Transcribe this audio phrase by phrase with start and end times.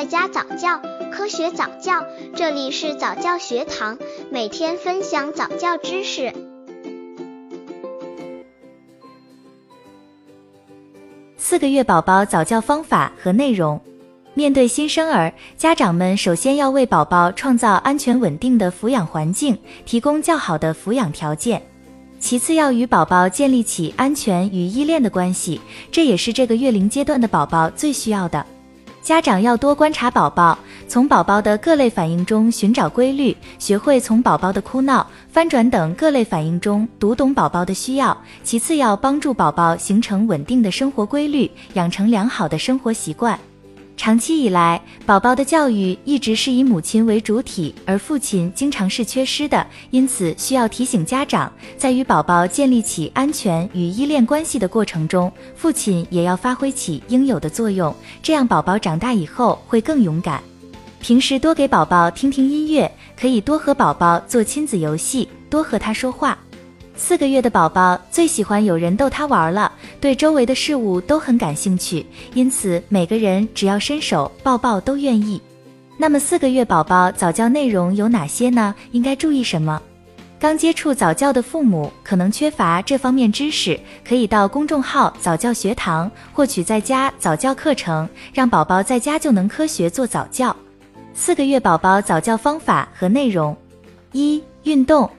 [0.00, 0.80] 在家早教，
[1.12, 2.02] 科学早教，
[2.34, 3.98] 这里是早教学堂，
[4.30, 6.32] 每天分享早教知识。
[11.36, 13.78] 四个月宝宝早教方法和内容。
[14.32, 21.60] 面对新生儿，家长们首先要为宝宝创造安全稳定的抚养环境，提供较好的抚养条件。
[22.18, 25.60] 其次，要与宝宝建立起安全与依恋的关系，
[25.92, 28.46] 这也是这个月龄阶段的宝宝最需要的。
[29.10, 38.16] 家长要多观察宝宝，从宝宝的各类反应中寻找规律，学会从宝宝的哭闹、翻转等各类反应中读懂宝宝的需要。
[38.44, 43.36] 其次，要帮助宝宝形成稳定的生活规律，养成良好的生活习惯。
[44.00, 60.42] 长期以来，宝宝的教育一直是以母亲为主体，而父亲经常是缺失的，因此需要提醒家长，在与宝宝建立起安全与依恋关系的过程中，父亲也要发挥起应有的作用，这样宝宝长大以后会更勇敢。
[61.02, 66.38] 平时多给宝宝听听音乐，可以多和宝宝做亲子游戏，多和他说话。
[67.02, 75.40] 四个月的宝宝最喜欢有人逗他玩了，对周围的事物都很感兴趣，因此每个人只要伸手抱抱都愿意。
[75.96, 78.74] 那么四个月宝宝早教内容有哪些呢？
[78.92, 79.80] 应该注意什么？
[80.38, 90.54] 刚接触早教的父母可能缺乏这方面知识，可以到公众号早教学堂获取在家早教课程，让宝宝在家就能科学做早教。
[91.14, 93.56] 四个月宝宝早教方法和内容：
[94.12, 95.10] 一、运动。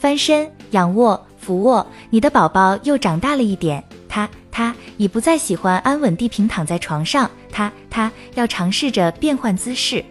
[0.00, 10.04] 翻身、仰卧、俯卧，你的宝宝又长大了一点，他他已不再喜欢安稳地平躺在床上，他他要尝试着变换姿势，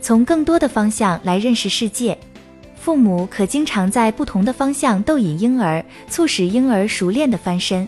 [0.00, 2.16] 从更多的方向来认识世界。
[2.74, 7.86] 父母可经常在不同的方向逗引婴儿，促使婴儿熟练的翻身。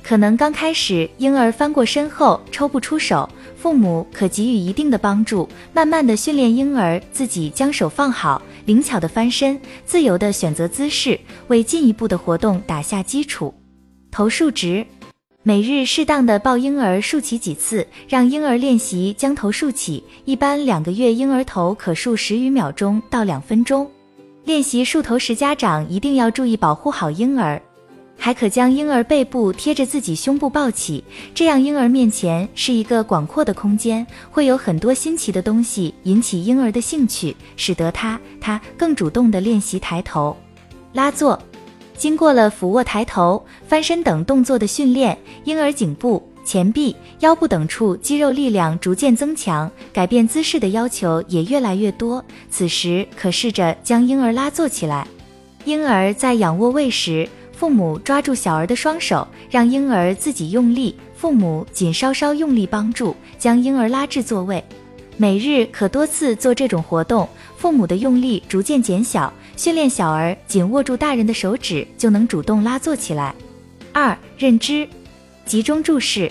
[0.00, 3.28] 可能刚开始婴儿翻过身后抽不出手，
[3.60, 8.40] 父母可给予一定的帮助，慢慢的训练婴儿自己将手放好。
[8.66, 13.52] 灵巧的翻身，自由的选择姿势，为进一步的活动打下基础。
[14.12, 14.86] 头竖直，
[15.42, 20.04] 每日适当的抱婴儿竖起几次，让婴儿练习将头竖起。
[20.24, 23.90] 一般两个月婴儿头可竖十余秒钟到两分钟。
[24.44, 27.60] 练习竖头时，家长一定要注意保护好婴儿。
[28.20, 31.02] 还可将婴儿背部贴着自己胸部抱起，
[31.32, 40.36] 这样婴儿面前是一个广阔的空间，会有很多新奇的东西引起婴儿的兴趣，使得他他更主动地练习抬头、
[40.92, 41.40] 拉坐。
[41.96, 52.22] 经过了俯卧、抬头、翻身等动作的训练，婴儿颈部、前臂、腰部等处肌肉力量逐渐增强，改变姿势的要求也越来越多。
[52.50, 55.06] 此时可试着将婴儿拉坐起来。
[55.64, 57.28] 婴儿在仰卧位时。
[57.58, 64.62] 父母抓住小儿的双手，让婴儿自己用力，父母仅稍稍用力帮助，将婴儿拉至座位。
[65.16, 73.34] 每日可多次做这种活动，父母的用力逐渐减小，训练小儿紧握住大人的手指就能主动拉坐起来。
[73.92, 74.88] 二、认知，
[75.44, 76.30] 集中注视。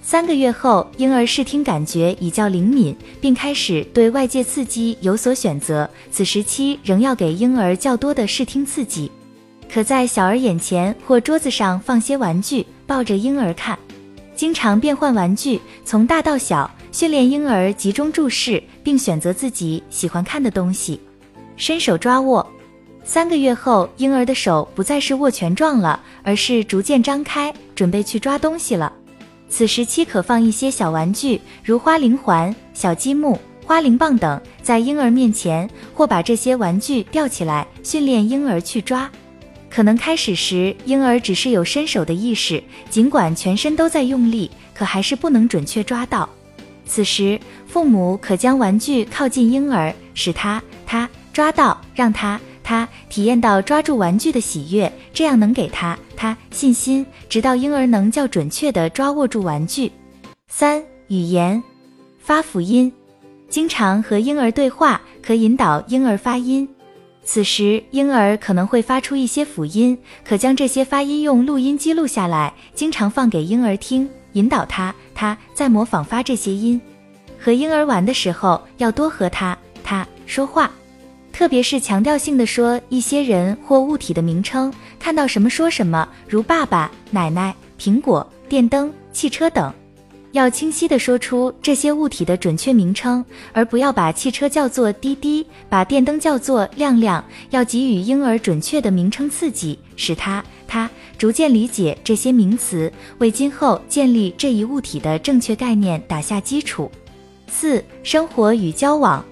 [0.00, 9.10] 三个月后，婴儿视听感觉已较灵敏，并开始对外界刺激有所选择，此时期仍要给婴儿较多的视听刺激。
[9.72, 13.78] 可在小儿眼前或桌子上放些玩具，抱着婴儿看，
[14.34, 21.00] 经常变换玩具，从大到小，训练婴儿集中注视，并选择自己喜欢看的东西。
[21.56, 22.44] 伸手抓握，
[23.04, 28.92] 三个月后，婴儿的手不再是握拳状了，而是逐渐张开，准备去抓东西了。
[29.48, 39.08] 此时期可放一些小玩具，如花铃环、小积木、花铃棒等，在婴儿面前，或把这些玩具吊起来，训练婴儿去抓。
[39.70, 46.28] 可能开始时，婴儿只是有伸手的意识，尽管全身都在用力，可还是不能准确抓到。
[46.84, 47.38] 此时，
[47.68, 59.92] 父母可将玩具靠近婴儿，使他他抓到，让他他体验到抓住玩具的喜悦，这样能给他他信心，直到婴儿能较准确地抓握住玩具。
[60.48, 61.62] 三、语言
[62.18, 62.92] 发辅音，
[63.48, 66.68] 经常和婴儿对话，可引导婴儿发音。
[67.32, 76.80] 此时，婴儿可能会发出一些辅音，可将这些发音用录音记录下来，经常放给婴儿听，引导他，他在模仿发这些音。
[77.38, 80.68] 和婴儿玩的时候，要多和他他说话，
[81.32, 89.72] 特别是强调性的说一些人或物体的名称，看到什么说什么，如爸爸、奶奶、苹果、电灯、汽车等。
[90.32, 97.24] 要清晰地说出这些物体的准确名称，而不要把汽车叫做滴滴，把电灯叫做亮亮。
[97.50, 100.88] 要给予婴儿准确的名称刺激，使他他
[101.18, 106.90] 逐渐理解这些名词，为今后建立这一物体的正确概念打下基础。
[107.48, 109.24] 四、生活与交往，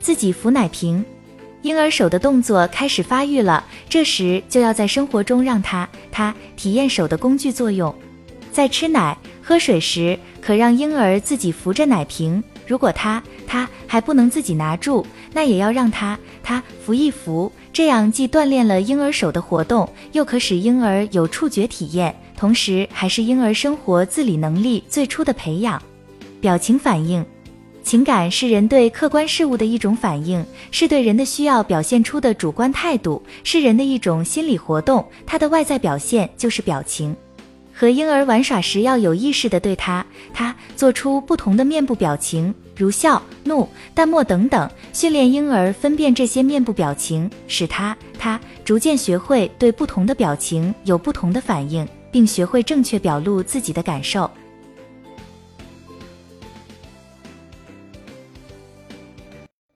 [0.00, 1.04] 自己扶奶瓶。
[1.60, 7.94] 婴儿手的动作开始发育了，这时就要在生活中让他他体验手的工具作用。
[8.58, 12.42] 在吃奶、喝水时，可让婴儿自己扶着奶瓶。
[12.66, 17.52] 如果他他还不能自己拿住，那也要让他他扶一扶。
[17.72, 25.80] 这样既锻炼了婴儿手的活动，又可使婴儿有触觉体验，同时还是婴儿生活自理能力最初的培养。
[26.40, 27.24] 表情反应，
[27.84, 35.06] 情感是人对客观事物的一种反应，是对人的需要表现出的主观态度，是人的一种心理活动。
[35.24, 37.14] 它的外在表现就是表情。
[37.78, 40.04] 和婴儿玩耍时，要有意识地对他
[40.34, 54.28] 他做出不同的面部表情，如笑、怒、淡漠等等，训练婴儿分辨这些面部表情，使他他逐渐学会对不同的表情有不同的反应，并学会正确表露自己的感受。